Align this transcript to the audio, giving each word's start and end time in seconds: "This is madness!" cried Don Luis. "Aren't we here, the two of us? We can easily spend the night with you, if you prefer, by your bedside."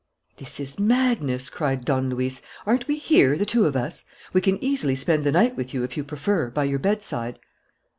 "This 0.37 0.59
is 0.59 0.79
madness!" 0.79 1.51
cried 1.51 1.85
Don 1.85 2.09
Luis. 2.09 2.41
"Aren't 2.65 2.87
we 2.87 2.97
here, 2.97 3.37
the 3.37 3.45
two 3.45 3.65
of 3.67 3.75
us? 3.75 4.03
We 4.33 4.41
can 4.41 4.57
easily 4.59 4.95
spend 4.95 5.23
the 5.25 5.31
night 5.31 5.55
with 5.55 5.75
you, 5.75 5.83
if 5.83 5.95
you 5.95 6.03
prefer, 6.03 6.49
by 6.49 6.63
your 6.63 6.79
bedside." 6.79 7.37